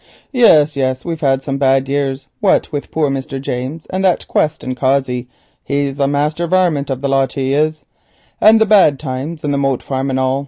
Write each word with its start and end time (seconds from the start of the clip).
"Yes, 0.33 0.75
yes, 0.75 1.05
we've 1.05 1.21
had 1.21 1.43
some 1.43 1.59
bad 1.59 1.87
years, 1.87 2.25
what 2.39 2.71
with 2.71 2.89
poor 2.89 3.07
Mr. 3.11 3.39
James 3.39 3.85
and 3.91 4.03
that 4.03 4.27
Quest 4.27 4.63
and 4.63 4.75
Cossey 4.75 5.27
(he's 5.63 5.97
the 5.97 6.07
master 6.07 6.47
varmint 6.47 6.89
of 6.89 7.01
the 7.01 7.07
lot 7.07 7.33
he 7.33 7.53
is), 7.53 7.85
and 8.41 8.59
the 8.59 8.65
bad 8.65 8.97
times, 8.97 9.43
and 9.43 9.43
Janter, 9.43 9.43
and 9.43 9.53
the 9.53 9.57
Moat 9.59 9.83
Farm 9.83 10.09
and 10.09 10.19
all. 10.19 10.39